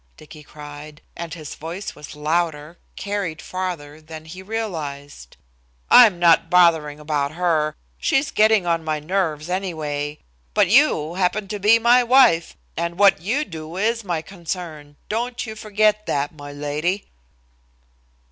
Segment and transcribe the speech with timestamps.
[0.17, 5.37] Dicky cried, and his voice was louder, carried farther than he realized.
[5.91, 7.75] "I'm not bothering about her.
[7.99, 10.17] She's getting on my nerves anyway;
[10.55, 15.45] but you happen to be my wife, and what you do is my concern, don't
[15.45, 17.07] you forget that, my lady."